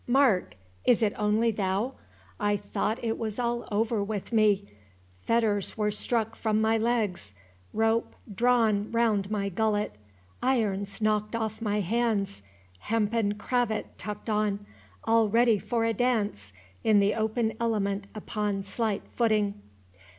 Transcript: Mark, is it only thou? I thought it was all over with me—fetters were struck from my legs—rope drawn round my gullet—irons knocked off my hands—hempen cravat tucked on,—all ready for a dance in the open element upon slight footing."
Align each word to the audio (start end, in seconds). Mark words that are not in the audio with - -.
Mark, 0.07 0.55
is 0.83 1.03
it 1.03 1.13
only 1.15 1.51
thou? 1.51 1.93
I 2.39 2.57
thought 2.57 2.97
it 3.03 3.19
was 3.19 3.37
all 3.37 3.67
over 3.71 4.03
with 4.03 4.31
me—fetters 4.33 5.77
were 5.77 5.91
struck 5.91 6.35
from 6.35 6.59
my 6.59 6.75
legs—rope 6.75 8.15
drawn 8.33 8.91
round 8.91 9.29
my 9.29 9.47
gullet—irons 9.49 11.01
knocked 11.01 11.35
off 11.35 11.61
my 11.61 11.81
hands—hempen 11.81 13.35
cravat 13.37 13.95
tucked 13.99 14.27
on,—all 14.27 15.29
ready 15.29 15.59
for 15.59 15.85
a 15.85 15.93
dance 15.93 16.51
in 16.83 16.99
the 16.99 17.13
open 17.13 17.53
element 17.59 18.07
upon 18.15 18.63
slight 18.63 19.03
footing." 19.11 19.61